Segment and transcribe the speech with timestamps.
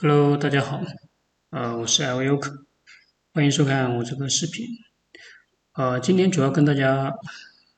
[0.00, 0.80] Hello，大家好，
[1.50, 2.64] 呃，我是 L U 克，
[3.32, 4.64] 欢迎收看我这个视频。
[5.72, 7.12] 呃，今天主要跟大家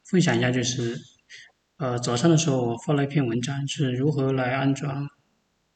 [0.04, 1.00] 分享一下，就是
[1.78, 5.08] 呃早上的时候我发了一篇文章，是如何来安装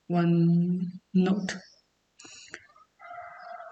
[0.08, 1.60] OneNote。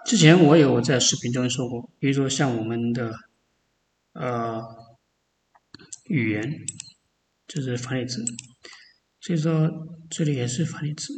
[0.07, 3.15] 之前我有在视频中说过，比如说像我们的
[4.15, 4.63] 呃
[6.05, 6.65] 语言，
[7.47, 8.25] 这是繁体字，
[9.21, 9.71] 所以说
[10.09, 11.13] 这里也是繁体字。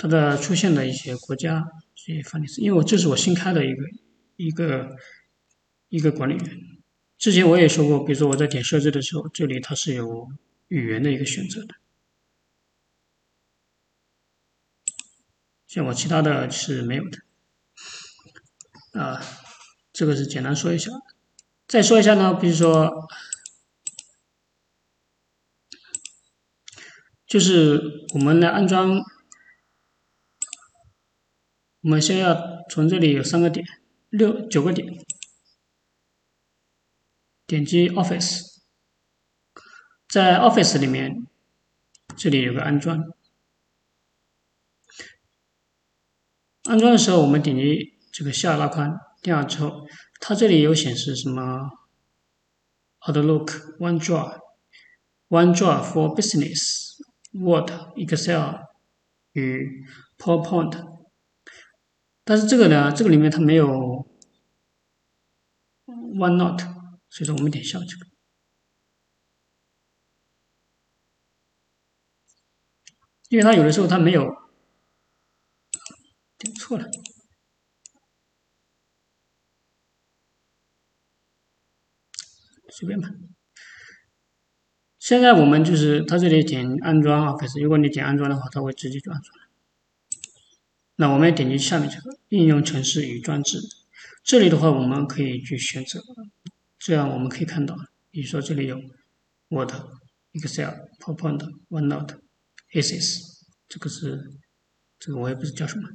[0.00, 1.62] 它的出现的一些国家
[1.94, 3.84] 一些繁体字，因为我这是我新开的一个
[4.36, 4.96] 一个
[5.90, 6.58] 一个管理员。
[7.18, 10.30] 之前我也说过，比如说我在点设置的时候，这里它是有
[10.68, 11.74] 语言的一个选择的，
[15.66, 17.18] 像我其他的是没有的。
[18.98, 19.20] 啊，
[19.92, 20.92] 这个是简单说一下。
[21.68, 22.90] 再说一下呢，比如说，
[27.26, 28.98] 就是我们来安装。
[31.82, 33.66] 我们先要从这里有三个点，
[34.10, 35.02] 六九个点，
[37.46, 38.58] 点击 Office，
[40.06, 41.26] 在 Office 里面，
[42.18, 43.02] 这里有个安装。
[46.64, 49.86] 安装的时候，我们点击这个下拉宽，点好之后，
[50.20, 51.70] 它这里有显示什么
[53.00, 54.38] Outlook、OneDrive、
[55.30, 57.00] OneDrive for Business、
[57.32, 58.66] Word、Excel
[59.32, 59.86] 与
[60.18, 60.89] PowerPoint。
[62.30, 64.06] 但是这个呢，这个里面它没有
[65.86, 66.62] OneNote，
[67.08, 68.06] 所以说我们点下这个，
[73.30, 74.24] 因为它有的时候它没有，
[76.38, 76.86] 点错了，
[82.68, 83.08] 随便吧。
[85.00, 89.49] 现在我们就是它这里点安装啊，可是如果你点安装的话，它会直接就安装了。
[91.00, 93.58] 那我们点击下面这个应用程式与装置，
[94.22, 95.98] 这里的话我们可以去选择，
[96.78, 97.74] 这样我们可以看到，
[98.10, 98.76] 比如说这里有
[99.48, 99.72] Word、
[100.32, 101.40] Excel、PowerPoint、
[101.70, 102.18] OneNote、
[102.74, 103.22] Access，
[103.66, 104.30] 这个是
[104.98, 105.88] 这个我也不知叫什么，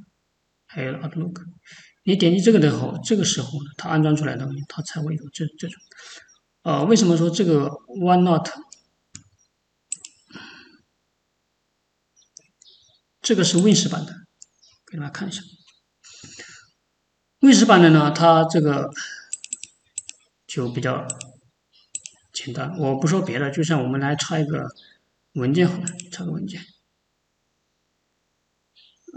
[0.66, 1.40] 还有 Outlook。
[2.02, 5.80] 你点击这个的话，这个时候，它安装出来的它才会有这这种。
[6.62, 7.68] 呃，为什么说这个
[8.00, 8.52] OneNote？
[13.22, 14.25] 这个是 Win 十版的。
[14.86, 15.42] 给大家看一下
[17.40, 18.90] ，Win10 版的呢，它这个
[20.46, 21.06] 就比较
[22.32, 22.78] 简单。
[22.78, 24.68] 我不说别的，就像我们来插一个
[25.32, 26.64] 文件好了，插个文件。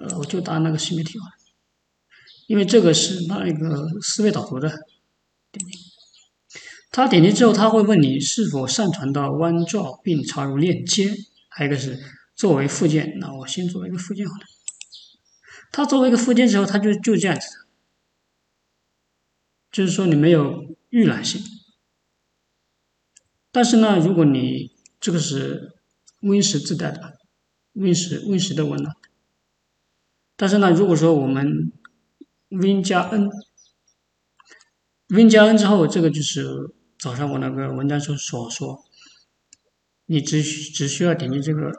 [0.01, 1.33] 呃，我就打那个新媒体好了，
[2.47, 4.69] 因为这个是那一个思维导图的。
[5.51, 5.79] 点击，
[6.89, 11.13] 他点击之后，他会问你是否上传到 OneDrive 并插入链接，
[11.49, 11.99] 还有一个是
[12.35, 13.19] 作为附件。
[13.19, 14.45] 那我先作为一个附件好了。
[15.71, 17.67] 它作为一个附件之后，它就就这样子，
[19.71, 21.41] 就是说你没有预览性。
[23.51, 25.75] 但是呢，如果你这个是
[26.21, 27.19] Win 十自带的
[27.73, 28.95] ，Win 十 Win 十的文档
[30.35, 31.71] 但是呢，如果说我们
[32.49, 33.29] Win 加 N，Win
[35.29, 38.83] 加 N 之后，这个就是早上我那个文章中所说，
[40.05, 41.71] 你只只需要点击这个，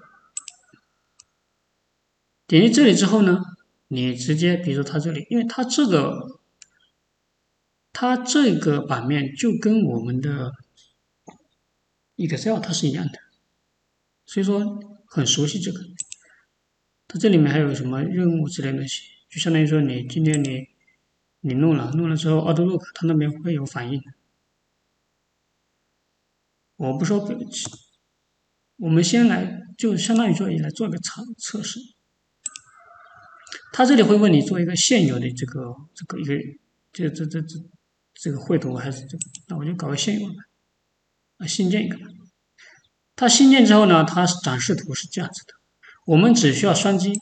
[2.47, 3.41] 点击这里之后呢。
[3.93, 6.39] 你直接，比如说它这里，因为它这个，
[7.93, 10.53] 它这个版面就跟我们的
[12.15, 13.19] Excel 它是一样的，
[14.25, 15.81] 所以说很熟悉这个。
[17.09, 20.69] 它这里面还有什么任务之类的东西，就相当于说你今天你
[21.41, 24.01] 你弄了，弄了之后 Outlook 它那边会有反应。
[26.77, 27.29] 我不说，
[28.77, 31.81] 我们先来就相当于说也来做个测测试。
[33.73, 36.35] 他这里会问你做一个现有的这个这个一个
[36.93, 37.57] 这这这这
[38.15, 39.25] 这个绘图还是这个？
[39.49, 40.37] 那我就搞个现有的，
[41.39, 41.99] 啊新建一个。
[43.17, 45.55] 它新建之后呢，它展示图是这样子的。
[46.07, 47.13] 我们只需要双击，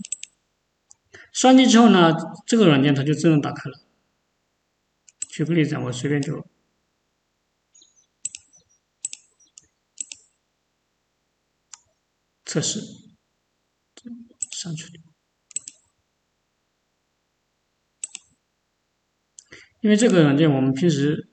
[1.33, 2.12] 双击之后呢，
[2.47, 3.80] 这个软件它就自动打开了。
[5.28, 6.47] 举个例子，我随便就
[12.44, 12.80] 测试
[14.53, 15.08] 上去。
[19.89, 21.31] 因为这个软件，我们平时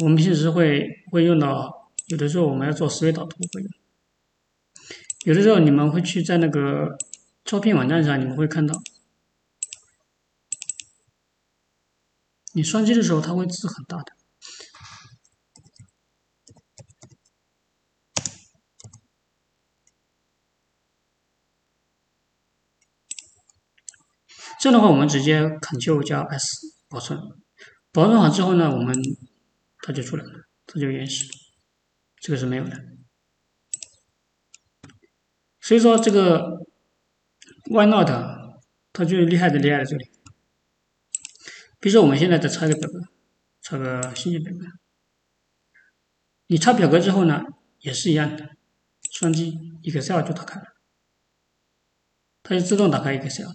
[0.00, 3.70] 我们平时会会用到，有的时候我们要做思维导图会用，
[5.24, 6.98] 有的时候你们会去在那个
[7.42, 8.78] 招聘网站上，你们会看到，
[12.52, 14.12] 你双击的时候它会字很大的，
[24.62, 27.18] 这样的话，我们直接 Ctrl 加 S 保存，
[27.90, 28.94] 保存好之后呢，我们
[29.80, 30.30] 它就出来了，
[30.66, 31.24] 它就原始，
[32.20, 32.80] 这个是没有的。
[35.60, 36.64] 所以说这个
[37.72, 38.08] Why not？
[38.92, 40.04] 它就厉害的厉害在这里。
[41.80, 43.00] 比如说我们现在再插一个表格，
[43.62, 44.64] 插个新建表格，
[46.46, 47.42] 你插表格之后呢，
[47.80, 48.50] 也是一样的，
[49.10, 50.66] 双击 Excel 就打开了，
[52.44, 53.48] 它就自动打开 Excel。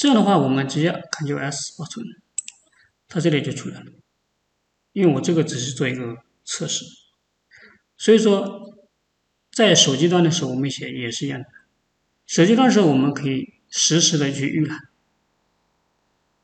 [0.00, 2.06] 这样的话，我们直接 Ctrl S 保存，
[3.06, 3.92] 它这里就出来了。
[4.94, 6.86] 因为我这个只是做一个测试，
[7.98, 8.78] 所以说
[9.52, 11.46] 在手机端的时候，我们写也是一样的。
[12.26, 14.88] 手机端的时候，我们可以实时的去预览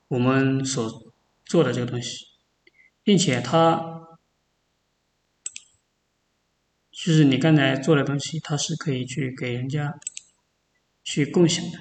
[0.09, 1.11] 我们所
[1.47, 2.26] 做的这个东西，
[3.02, 4.19] 并且它
[6.91, 9.99] 就是你刚才做的东西，它是可以去给人家
[11.02, 11.79] 去共享的。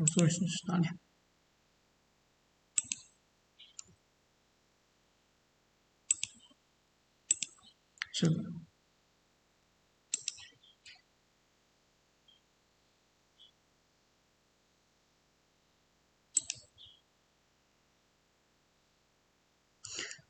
[0.00, 0.88] 我做的是哪里？
[8.12, 8.34] 这个，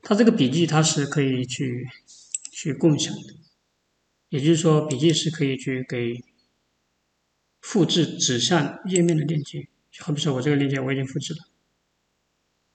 [0.02, 1.86] 它这个笔记它是可以去
[2.52, 3.34] 去共享的，
[4.28, 6.33] 也就是说，笔记是可以去给。
[7.64, 9.66] 复制指向页面的链接，
[9.98, 11.40] 好比说我这个链接我已经复制了，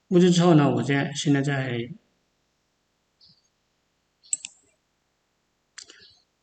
[0.08, 1.88] 复制之后呢，我在现在在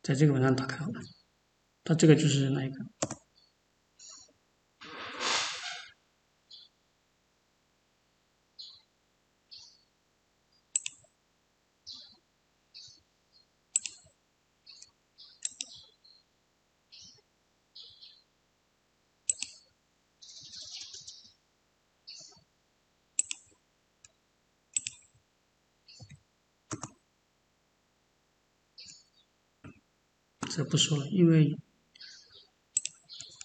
[0.01, 0.93] 在这个文章打开了，
[1.83, 2.85] 它这个就是那一个。
[30.57, 31.55] 这不说了，因为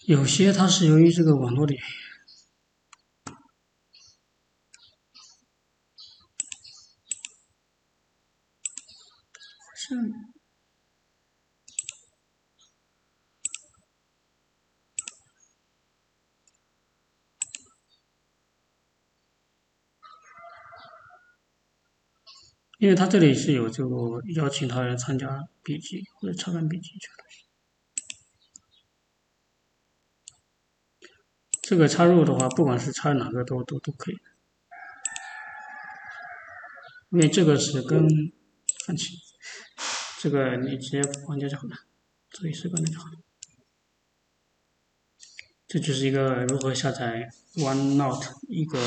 [0.07, 1.87] 有些它是由于这个网络的，原因，
[22.83, 27.45] 因为他这里是有这个邀请他人参加笔记或者查看笔记这个东西。
[31.61, 34.15] 这个插入的话，不管是插哪个都都都可以，
[37.11, 38.05] 因为这个是跟
[38.85, 39.15] 放弃，
[40.19, 41.77] 这个你直接关掉就好了，
[42.31, 43.13] 注意是关掉就好了。
[45.67, 48.77] 这就是一个如何下载 OneNote 一个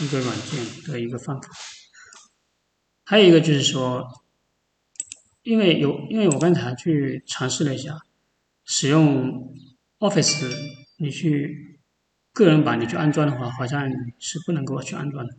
[0.00, 1.48] 一个软件的一个方法。
[3.08, 4.06] 还有一个就是说，
[5.40, 7.98] 因为有，因为我刚才去尝试了一下，
[8.66, 9.50] 使用
[9.98, 10.54] Office，
[10.98, 11.80] 你去
[12.34, 13.88] 个人版你去安装的话，好像
[14.18, 15.34] 是不能够去安装的。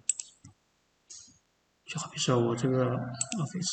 [1.85, 2.95] 就好比说我这个
[3.37, 3.69] Office，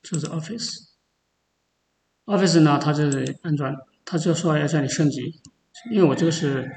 [0.00, 0.26] 这是
[2.24, 3.76] Office，Office 呢，它是安装。
[4.10, 5.40] 他就说要叫你升级，
[5.92, 6.68] 因为我这个是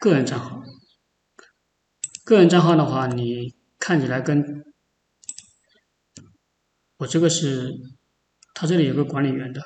[0.00, 0.62] 个人账号，
[2.26, 4.62] 个人账号的话，你看起来跟
[6.98, 7.72] 我这个是，
[8.52, 9.62] 他这里有个管理员的，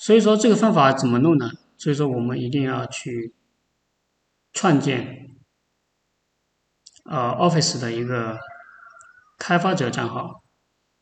[0.00, 1.50] 所以说这个方法怎么弄呢？
[1.76, 3.34] 所以说我们一定要去
[4.54, 5.36] 创建
[7.04, 8.38] 呃 Office 的一个
[9.36, 10.42] 开发者账号，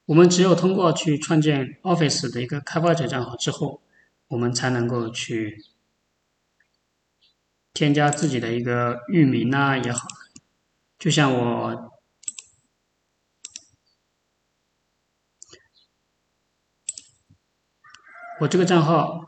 [0.06, 3.83] 我们只有通过去创建 Office 的一个开发者账号之后。
[4.34, 5.64] 我们才能够去
[7.72, 10.08] 添加自己的一个域名呐也好，
[10.98, 11.92] 就像我
[18.40, 19.24] 我这个账号，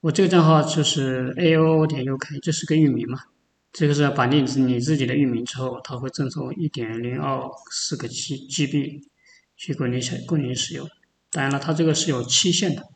[0.00, 3.20] 我这个账号就是 a o 点 u k，这是个域名嘛，
[3.72, 9.08] 这个是绑定你自己的域名之后，它会赠送一点零二四个 G G B
[9.56, 10.88] 去供你使供你使用。
[11.30, 12.90] 当然了，它这个是有期限的。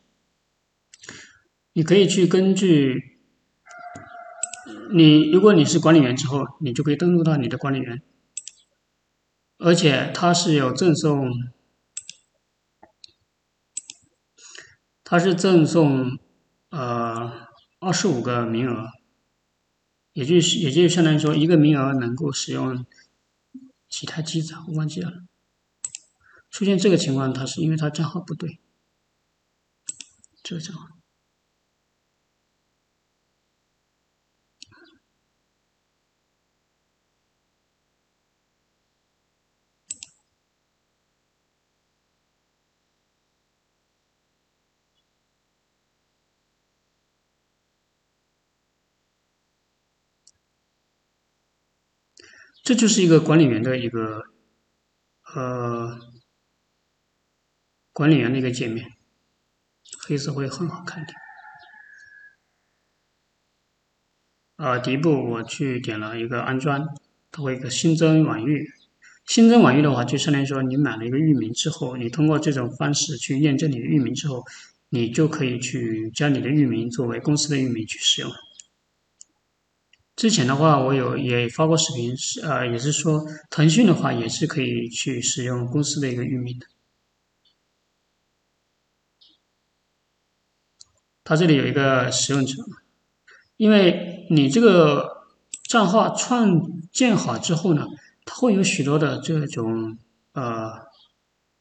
[1.77, 3.19] 你可以去根据
[4.91, 8.01] 你，如果你是管理员之后，你就可以登录到你的管理员，
[9.59, 11.29] 而且它是有赠送，
[15.03, 16.17] 它是赠送
[16.71, 18.87] 呃二十五个名额，
[20.13, 22.87] 也就是也就是相当于说一个名额能够使用
[23.87, 25.11] 其他机子，我忘记了。
[26.49, 28.57] 出现这个情况，它是因为它账号不对，
[30.41, 30.96] 这个账号。
[52.67, 54.23] 这就是一个管理员的一个
[55.33, 55.97] 呃
[57.93, 58.91] 管理员的一个界面，
[60.05, 61.15] 黑色会很好看点。
[64.57, 66.85] 呃，第一步我去点了一个安装，
[67.31, 68.69] 它会一个新增网域。
[69.25, 74.43] 新增网域的话，就相当于说你买了一个域名之后，你通过这种方式去验证你的域名之后，
[74.89, 78.29] 你就可以去将你的域名作为公司的域名去使用。
[80.17, 86.65] 之前的话，我有也发过视频，是呃，也是说腾讯的话也是可以去使用公司的一个域名的。
[91.23, 92.55] 它这里有一个使用者，
[93.57, 95.27] 因为你这个
[95.61, 97.85] 账号创建好之后呢，
[98.25, 99.99] 它会有许多的这种
[100.31, 100.87] 呃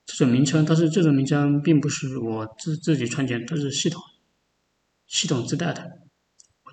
[0.06, 4.02] 这种名称，但是这种名称并不是我自自己创建，它是系统
[5.06, 6.05] 系统自带的。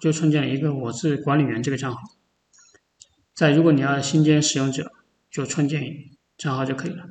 [0.04, 1.98] 就创建了一个我是管理员这个账号，
[3.34, 4.92] 在如果你要新建使用者，
[5.32, 5.82] 就创建
[6.36, 7.06] 账号就可以了。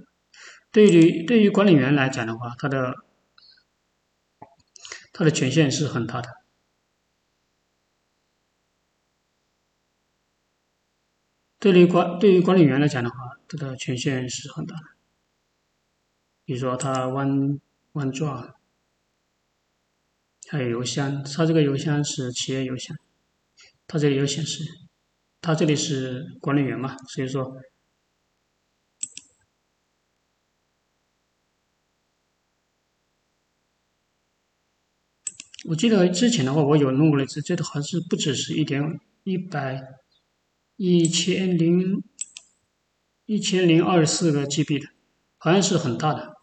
[0.70, 2.92] 对于对于管理员来讲的话，他的
[5.10, 6.28] 他的权限是很大的。
[11.58, 13.16] 对于管对于管理员来讲的话，
[13.48, 14.82] 他的权限是很大的。
[16.44, 17.58] 比如说他弯
[17.92, 18.54] 弯状。
[20.52, 22.94] 还有邮箱，它这个邮箱是企业邮箱，
[23.86, 24.62] 它这里有显示，
[25.40, 27.56] 它这里是管理员嘛，所以说，
[35.64, 39.80] 我记得之前的话我有弄过一次，这个好像是不只是一点一百
[40.76, 42.02] 一千零
[43.24, 44.86] 一千零二十四个 GB 的，
[45.38, 46.41] 好像是很大的。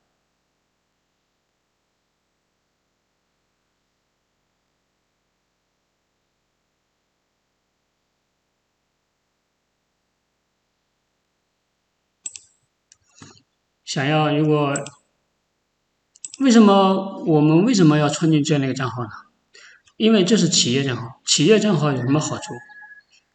[13.89, 14.71] 想要如果
[16.41, 19.09] 为什么我们为什么要创建这样的一个账号呢？
[19.97, 22.53] 因为这是企业账号，企业账号有什么好处？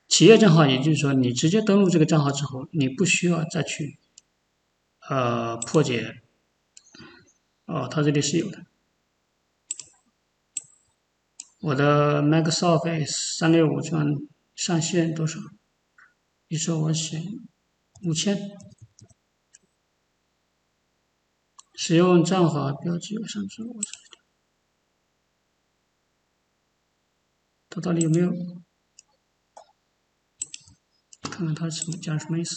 [0.06, 3.99] 企业账号也就是说，你直接登录这个账号之后，你不需要再去
[5.08, 6.23] 呃破解。
[7.66, 8.64] 哦，它这里是有的。
[11.62, 14.06] 我的 Microsoft 三六五钻
[14.54, 15.40] 上限多少？
[16.46, 17.25] 比如说我选
[18.04, 18.52] 五千。
[21.75, 24.21] 使用账号标记有上次我这里，
[27.69, 28.31] 它到底有没有？
[31.23, 32.54] 看看它什么讲什么意思？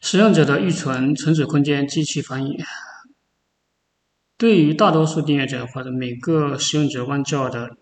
[0.00, 2.58] 使用者的预存存储空间机器翻译。
[4.36, 7.78] 对于大多数订阅者或者每个使用者万兆的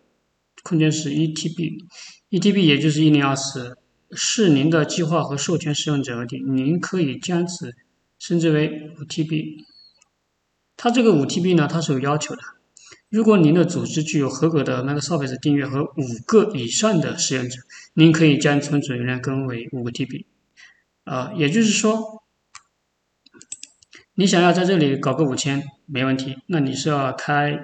[0.63, 1.89] 空间是一 TB，
[2.29, 3.82] 一 TB 也就是一零二四。
[4.15, 7.75] 是您的计划和授权使用者的，您可以将此
[8.19, 9.65] 升级为五 TB。
[10.77, 12.43] 它这个五 TB 呢，它是有要求的。
[13.09, 17.61] 如果您的组织具有合格的 Microsoft 订阅和五个以上的使用者，
[17.95, 20.25] 您可以将存储容量更为五个 TB。
[21.05, 22.23] 啊，也就是说，
[24.15, 26.39] 你想要在这里搞个五千，没问题。
[26.47, 27.63] 那你是要开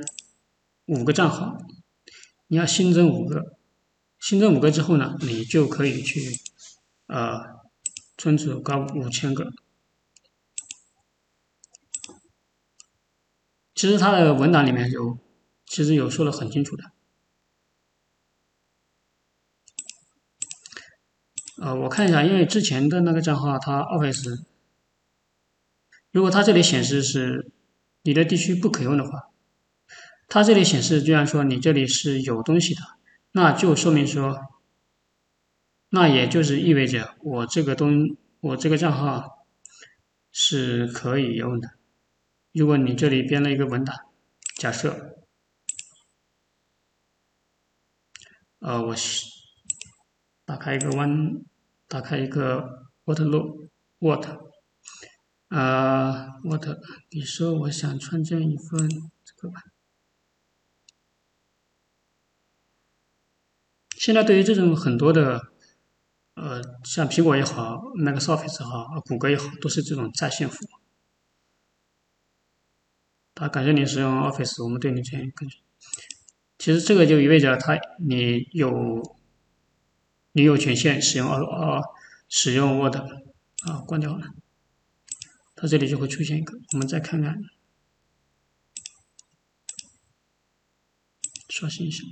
[0.87, 1.59] 五个账号，
[2.49, 3.57] 你要新增五个。
[4.18, 6.20] 新增五个之后呢，你就可以去，
[7.06, 7.60] 呃，
[8.16, 9.52] 存储高五千个。
[13.75, 15.18] 其实它的文档里面有，
[15.64, 16.84] 其实有说的很清楚的。
[21.62, 24.44] 呃，我看一下，因为之前的那个账号它 Office，
[26.10, 27.52] 如果它这里显示是
[28.02, 29.30] 你的地区不可用的话，
[30.26, 32.98] 它这里显示居然说你这里是有东西的。
[33.32, 34.40] 那就说明说，
[35.90, 39.47] 那也就是意味着我这个东我这个账号
[40.32, 41.70] 是可以用的。
[42.52, 43.97] 如果你这里编了一个文档，
[44.56, 45.16] 假设，
[48.58, 48.94] 呃，我
[50.44, 51.44] 打开一个 One，
[51.87, 54.25] 打开一个 Word，Word，
[55.49, 56.64] 啊，Word，
[57.08, 58.88] 比如说我想创建一份
[59.25, 59.62] 这个吧。
[64.08, 65.52] 现在对于这种很多的，
[66.32, 70.68] 呃，像苹果也好，Microsoft 也好，谷歌也好，都是这种在线服务。
[73.34, 75.60] 他感谢你使用 Office，我们对你进行更新。
[76.56, 79.02] 其实这个就意味着他你有
[80.32, 81.82] 你有权限使用呃呃
[82.30, 84.26] 使用 Word 啊，关掉了，
[85.54, 86.58] 它这里就会出现一个。
[86.72, 87.42] 我们再看看，
[91.50, 92.04] 刷新一下，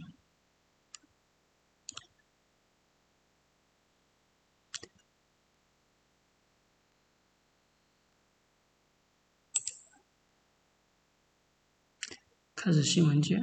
[12.66, 13.40] 开始新文件。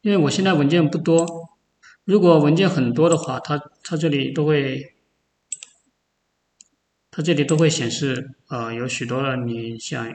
[0.00, 1.50] 因为我现在文件不多，
[2.04, 4.94] 如果文件很多的话，它它这里都会，
[7.10, 10.10] 它这里都会显示，呃，有许多的你想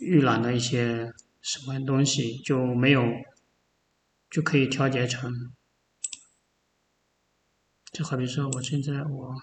[0.00, 3.04] 预览的一些什么东西就没有，
[4.30, 5.52] 就可以调节成，
[7.92, 9.34] 就好比说我现在我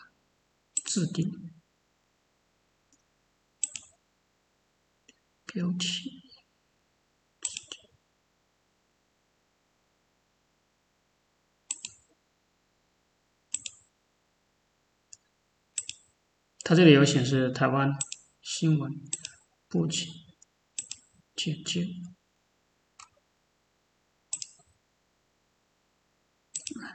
[0.84, 1.52] 自定
[5.54, 6.22] 标题。
[16.64, 17.90] 它这里有显示台湾
[18.42, 18.90] 新闻
[19.68, 20.08] 布景
[21.36, 21.84] 简介，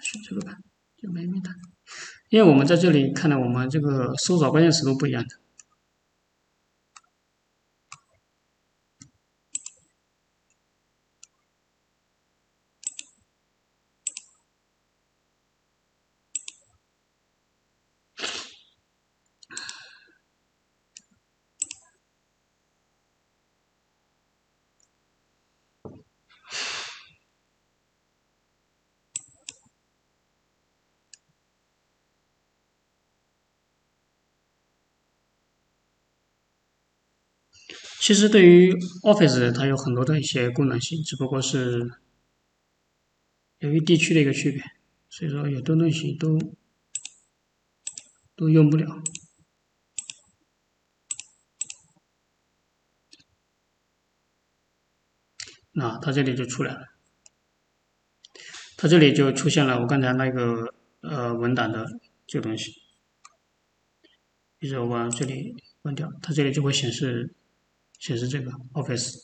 [0.01, 0.57] 选这个吧，
[0.97, 1.55] 就没名单，
[2.31, 5.46] 因为我们在这里看到我们这个搜索关键词都不一样的。
[38.07, 41.91] 其实对于 Office，它有很多的一些功能性，只不过是
[43.59, 44.63] 由于地区的一个区别，
[45.09, 46.39] 所以说有的东西都
[48.37, 48.87] 都用不了。
[55.73, 56.87] 那它这里就出来了，
[58.77, 61.85] 它这里就出现了我刚才那个呃文档的
[62.25, 62.73] 这个东西。
[64.59, 67.35] 比如我这里关掉，它这里就会显示。
[67.99, 69.17] 显示这个 Office，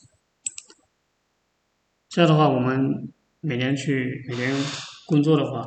[2.09, 4.53] 这样的话，我们每天去每天
[5.05, 5.65] 工作的话，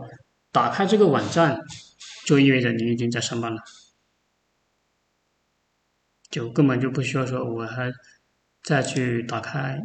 [0.51, 1.59] 打开这个网站，
[2.27, 3.62] 就意味着你已经在上班了，
[6.29, 7.90] 就根本就不需要说我还
[8.62, 9.81] 再去打开，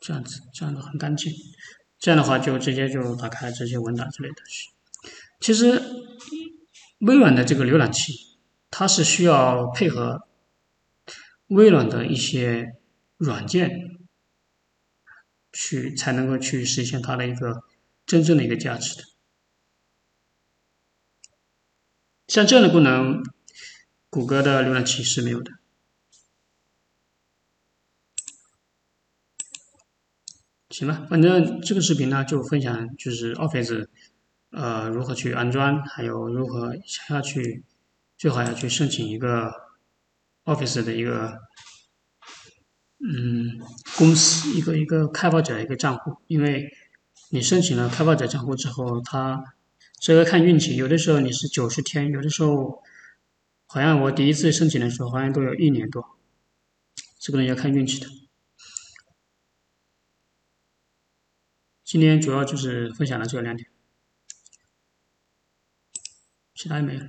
[0.00, 1.32] 这样子这样子很干净，
[1.98, 4.36] 这样的话就直接就打开这些文档之类的，
[5.40, 6.07] 其实。
[6.98, 8.36] 微软的这个浏览器，
[8.70, 10.26] 它是需要配合
[11.46, 12.76] 微软的一些
[13.16, 13.98] 软件
[15.52, 17.62] 去才能够去实现它的一个
[18.04, 19.04] 真正的一个价值的。
[22.26, 23.22] 像这样的功能，
[24.10, 25.52] 谷歌的浏览器是没有的。
[30.70, 33.88] 行了，反正这个视频呢就分享就是 Office。
[34.50, 35.82] 呃，如何去安装？
[35.82, 37.64] 还有如何想要去，
[38.16, 39.52] 最好要去申请一个
[40.44, 41.38] Office 的一个，
[42.98, 43.60] 嗯，
[43.98, 46.16] 公司一个一个开发者一个账户。
[46.26, 46.72] 因为
[47.30, 49.54] 你申请了开发者账户之后，它
[50.00, 52.82] 这个看运气，有的时候你是九十天，有的时候
[53.66, 56.16] 好像我第一次申请的时候，好像都有一年多，
[57.18, 58.06] 这个呢要看运气的。
[61.84, 63.68] 今天主要就是分享了这两点。
[66.58, 67.06] 其他也没了。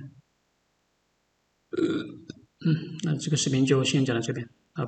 [1.76, 4.84] 嗯，那这个视频就先讲到这边，好。